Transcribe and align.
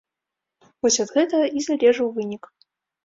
Вось 0.85 0.97
ад 1.05 1.13
гэтага 1.19 1.51
і 1.59 1.63
залежаў 1.67 2.07
вынік. 2.17 2.43